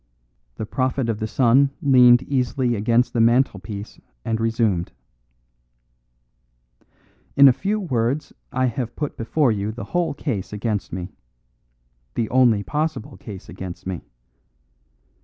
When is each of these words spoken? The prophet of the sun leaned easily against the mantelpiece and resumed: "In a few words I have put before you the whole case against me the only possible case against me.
The 0.55 0.65
prophet 0.65 1.09
of 1.09 1.19
the 1.19 1.27
sun 1.27 1.69
leaned 1.79 2.23
easily 2.23 2.73
against 2.75 3.13
the 3.13 3.21
mantelpiece 3.21 3.99
and 4.25 4.41
resumed: 4.41 4.93
"In 7.35 7.47
a 7.47 7.53
few 7.53 7.79
words 7.79 8.33
I 8.51 8.65
have 8.65 8.95
put 8.95 9.15
before 9.15 9.51
you 9.51 9.71
the 9.71 9.83
whole 9.93 10.15
case 10.15 10.51
against 10.51 10.91
me 10.91 11.11
the 12.15 12.31
only 12.31 12.63
possible 12.63 13.15
case 13.15 13.47
against 13.47 13.85
me. 13.85 14.01